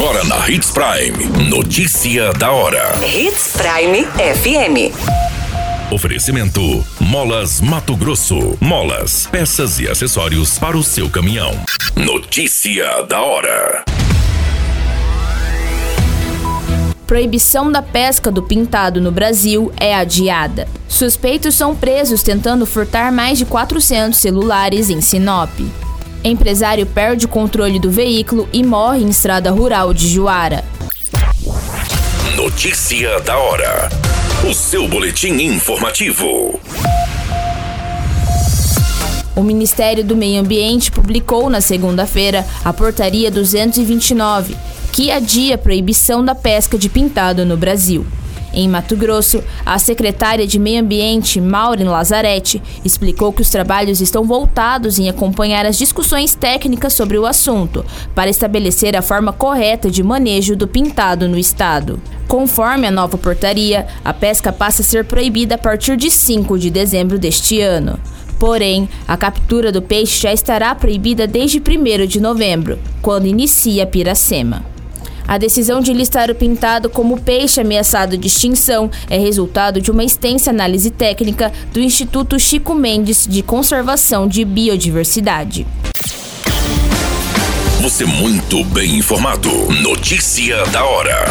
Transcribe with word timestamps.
Agora 0.00 0.24
na 0.24 0.48
Hits 0.48 0.70
Prime. 0.70 1.50
Notícia 1.50 2.32
da 2.32 2.50
hora. 2.50 2.98
Hits 3.04 3.52
Prime 3.52 4.06
FM. 4.06 4.96
Oferecimento: 5.92 6.82
Molas 6.98 7.60
Mato 7.60 7.94
Grosso. 7.94 8.56
Molas, 8.58 9.26
peças 9.26 9.78
e 9.78 9.86
acessórios 9.86 10.58
para 10.58 10.74
o 10.74 10.82
seu 10.82 11.10
caminhão. 11.10 11.52
Notícia 11.94 13.02
da 13.02 13.20
hora. 13.20 13.84
Proibição 17.06 17.70
da 17.70 17.82
pesca 17.82 18.30
do 18.30 18.42
pintado 18.42 19.02
no 19.02 19.12
Brasil 19.12 19.70
é 19.78 19.94
adiada. 19.94 20.66
Suspeitos 20.88 21.54
são 21.54 21.76
presos 21.76 22.22
tentando 22.22 22.64
furtar 22.64 23.12
mais 23.12 23.36
de 23.36 23.44
400 23.44 24.18
celulares 24.18 24.88
em 24.88 25.02
Sinop. 25.02 25.50
Empresário 26.22 26.84
perde 26.84 27.24
o 27.24 27.28
controle 27.28 27.78
do 27.78 27.90
veículo 27.90 28.46
e 28.52 28.62
morre 28.62 28.98
em 28.98 29.08
estrada 29.08 29.50
rural 29.50 29.94
de 29.94 30.06
Juara. 30.06 30.62
Notícia 32.36 33.18
da 33.20 33.38
hora. 33.38 33.88
O 34.48 34.52
seu 34.52 34.86
boletim 34.86 35.32
informativo. 35.40 36.60
O 39.34 39.42
Ministério 39.42 40.04
do 40.04 40.14
Meio 40.14 40.40
Ambiente 40.40 40.92
publicou 40.92 41.48
na 41.48 41.62
segunda-feira 41.62 42.46
a 42.62 42.70
Portaria 42.70 43.30
229, 43.30 44.54
que 44.92 45.10
adia 45.10 45.54
a 45.54 45.58
proibição 45.58 46.22
da 46.22 46.34
pesca 46.34 46.76
de 46.76 46.90
pintado 46.90 47.46
no 47.46 47.56
Brasil. 47.56 48.04
Em 48.52 48.68
Mato 48.68 48.96
Grosso, 48.96 49.42
a 49.64 49.78
secretária 49.78 50.46
de 50.46 50.58
Meio 50.58 50.80
Ambiente, 50.80 51.40
Maureen 51.40 51.88
Lazarete, 51.88 52.60
explicou 52.84 53.32
que 53.32 53.42
os 53.42 53.50
trabalhos 53.50 54.00
estão 54.00 54.24
voltados 54.24 54.98
em 54.98 55.08
acompanhar 55.08 55.64
as 55.64 55.78
discussões 55.78 56.34
técnicas 56.34 56.92
sobre 56.92 57.16
o 57.16 57.26
assunto, 57.26 57.84
para 58.14 58.28
estabelecer 58.28 58.96
a 58.96 59.02
forma 59.02 59.32
correta 59.32 59.90
de 59.90 60.02
manejo 60.02 60.56
do 60.56 60.66
pintado 60.66 61.28
no 61.28 61.38
estado. 61.38 62.00
Conforme 62.26 62.86
a 62.86 62.90
nova 62.90 63.16
portaria, 63.16 63.86
a 64.04 64.12
pesca 64.12 64.52
passa 64.52 64.82
a 64.82 64.84
ser 64.84 65.04
proibida 65.04 65.54
a 65.54 65.58
partir 65.58 65.96
de 65.96 66.10
5 66.10 66.58
de 66.58 66.70
dezembro 66.70 67.18
deste 67.18 67.60
ano. 67.60 68.00
Porém, 68.38 68.88
a 69.06 69.16
captura 69.16 69.70
do 69.70 69.82
peixe 69.82 70.22
já 70.22 70.32
estará 70.32 70.74
proibida 70.74 71.26
desde 71.26 71.58
1 71.58 72.06
de 72.06 72.20
novembro, 72.20 72.78
quando 73.02 73.26
inicia 73.26 73.84
a 73.84 73.86
piracema. 73.86 74.64
A 75.30 75.38
decisão 75.38 75.80
de 75.80 75.92
listar 75.92 76.28
o 76.28 76.34
pintado 76.34 76.90
como 76.90 77.20
peixe 77.20 77.60
ameaçado 77.60 78.18
de 78.18 78.26
extinção 78.26 78.90
é 79.08 79.16
resultado 79.16 79.80
de 79.80 79.88
uma 79.88 80.02
extensa 80.02 80.50
análise 80.50 80.90
técnica 80.90 81.52
do 81.72 81.78
Instituto 81.78 82.36
Chico 82.36 82.74
Mendes 82.74 83.28
de 83.28 83.40
Conservação 83.40 84.26
de 84.26 84.44
Biodiversidade. 84.44 85.64
Você 87.80 88.04
muito 88.04 88.64
bem 88.64 88.96
informado. 88.96 89.48
Notícia 89.80 90.66
da 90.66 90.84
hora. 90.84 91.26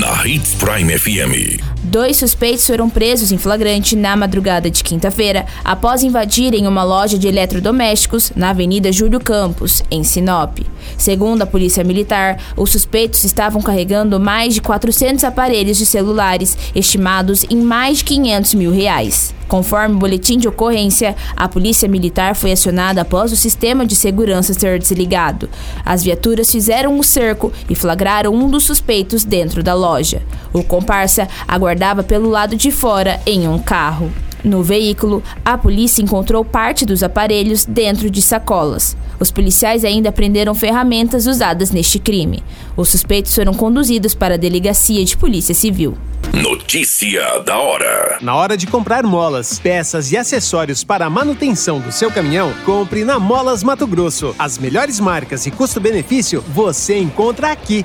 Na 0.00 0.26
Hits 0.26 0.54
Prime 0.54 0.98
FM. 0.98 1.75
Dois 1.88 2.16
suspeitos 2.16 2.66
foram 2.66 2.90
presos 2.90 3.30
em 3.30 3.38
flagrante 3.38 3.94
na 3.94 4.16
madrugada 4.16 4.68
de 4.68 4.82
quinta-feira 4.82 5.46
após 5.64 6.02
invadirem 6.02 6.66
uma 6.66 6.82
loja 6.82 7.16
de 7.16 7.28
eletrodomésticos 7.28 8.32
na 8.34 8.50
Avenida 8.50 8.90
Júlio 8.90 9.20
Campos, 9.20 9.84
em 9.88 10.02
Sinop. 10.02 10.58
Segundo 10.98 11.42
a 11.42 11.46
Polícia 11.46 11.84
Militar, 11.84 12.38
os 12.56 12.70
suspeitos 12.70 13.22
estavam 13.22 13.62
carregando 13.62 14.18
mais 14.18 14.54
de 14.54 14.60
400 14.60 15.22
aparelhos 15.22 15.78
de 15.78 15.86
celulares, 15.86 16.58
estimados 16.74 17.44
em 17.48 17.58
mais 17.58 17.98
de 17.98 18.04
500 18.04 18.54
mil 18.54 18.72
reais. 18.72 19.36
Conforme 19.48 19.94
o 19.94 19.98
boletim 19.98 20.38
de 20.38 20.48
ocorrência, 20.48 21.14
a 21.36 21.48
Polícia 21.48 21.88
Militar 21.88 22.34
foi 22.34 22.50
acionada 22.50 23.02
após 23.02 23.30
o 23.30 23.36
sistema 23.36 23.86
de 23.86 23.94
segurança 23.94 24.52
ser 24.52 24.78
desligado. 24.78 25.48
As 25.84 26.02
viaturas 26.02 26.50
fizeram 26.50 26.98
o 26.98 27.04
cerco 27.04 27.52
e 27.70 27.74
flagraram 27.74 28.34
um 28.34 28.50
dos 28.50 28.64
suspeitos 28.64 29.24
dentro 29.24 29.62
da 29.62 29.72
loja. 29.72 30.20
O 30.52 30.64
comparsa 30.64 31.28
aguardava 31.76 32.02
pelo 32.02 32.30
lado 32.30 32.56
de 32.56 32.70
fora 32.70 33.20
em 33.26 33.46
um 33.46 33.58
carro. 33.58 34.10
No 34.42 34.62
veículo, 34.62 35.22
a 35.44 35.58
polícia 35.58 36.02
encontrou 36.02 36.44
parte 36.44 36.86
dos 36.86 37.02
aparelhos 37.02 37.64
dentro 37.64 38.08
de 38.08 38.22
sacolas. 38.22 38.96
Os 39.18 39.30
policiais 39.30 39.84
ainda 39.84 40.12
prenderam 40.12 40.54
ferramentas 40.54 41.26
usadas 41.26 41.70
neste 41.70 41.98
crime. 41.98 42.42
Os 42.76 42.88
suspeitos 42.88 43.34
foram 43.34 43.52
conduzidos 43.52 44.14
para 44.14 44.34
a 44.34 44.38
delegacia 44.38 45.04
de 45.04 45.16
polícia 45.16 45.54
civil. 45.54 45.98
Notícia 46.32 47.40
da 47.40 47.58
hora. 47.58 48.18
Na 48.20 48.34
hora 48.34 48.56
de 48.56 48.66
comprar 48.66 49.04
molas, 49.04 49.58
peças 49.58 50.12
e 50.12 50.16
acessórios 50.16 50.84
para 50.84 51.06
a 51.06 51.10
manutenção 51.10 51.80
do 51.80 51.90
seu 51.90 52.10
caminhão, 52.10 52.52
compre 52.64 53.04
na 53.04 53.18
Molas 53.18 53.62
Mato 53.62 53.86
Grosso. 53.86 54.34
As 54.38 54.58
melhores 54.58 55.00
marcas 55.00 55.46
e 55.46 55.50
custo-benefício 55.50 56.42
você 56.48 56.98
encontra 56.98 57.50
aqui. 57.52 57.84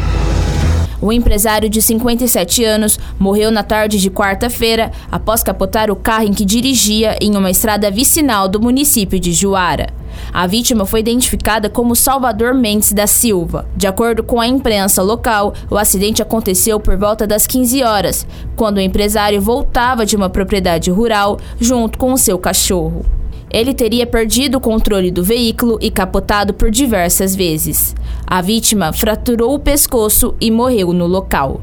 O 1.01 1.11
empresário 1.11 1.67
de 1.67 1.81
57 1.81 2.63
anos 2.63 2.99
morreu 3.17 3.49
na 3.51 3.63
tarde 3.63 3.99
de 3.99 4.11
quarta-feira 4.11 4.91
após 5.11 5.41
capotar 5.41 5.89
o 5.89 5.95
carro 5.95 6.25
em 6.25 6.33
que 6.33 6.45
dirigia 6.45 7.17
em 7.19 7.35
uma 7.35 7.49
estrada 7.49 7.89
vicinal 7.89 8.47
do 8.47 8.61
município 8.61 9.19
de 9.19 9.33
Juara. 9.33 9.89
A 10.31 10.45
vítima 10.45 10.85
foi 10.85 10.99
identificada 10.99 11.69
como 11.69 11.95
Salvador 11.95 12.53
Mendes 12.53 12.93
da 12.93 13.07
Silva. 13.07 13.67
De 13.75 13.87
acordo 13.87 14.21
com 14.21 14.39
a 14.39 14.45
imprensa 14.45 15.01
local, 15.01 15.53
o 15.71 15.77
acidente 15.77 16.21
aconteceu 16.21 16.79
por 16.79 16.95
volta 16.95 17.25
das 17.25 17.47
15 17.47 17.81
horas, 17.81 18.27
quando 18.55 18.77
o 18.77 18.81
empresário 18.81 19.41
voltava 19.41 20.05
de 20.05 20.15
uma 20.15 20.29
propriedade 20.29 20.91
rural 20.91 21.39
junto 21.59 21.97
com 21.97 22.13
o 22.13 22.17
seu 22.17 22.37
cachorro. 22.37 23.20
Ele 23.51 23.73
teria 23.73 24.07
perdido 24.07 24.57
o 24.57 24.61
controle 24.61 25.11
do 25.11 25.23
veículo 25.23 25.77
e 25.81 25.91
capotado 25.91 26.53
por 26.53 26.71
diversas 26.71 27.35
vezes. 27.35 27.93
A 28.25 28.41
vítima 28.41 28.93
fraturou 28.93 29.53
o 29.53 29.59
pescoço 29.59 30.33
e 30.39 30.49
morreu 30.49 30.93
no 30.93 31.05
local. 31.05 31.61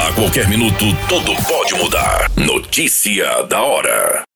A 0.00 0.12
qualquer 0.12 0.48
minuto, 0.48 0.84
tudo 1.08 1.34
pode 1.48 1.74
mudar. 1.74 2.30
Notícia 2.36 3.42
da 3.48 3.60
hora. 3.62 4.24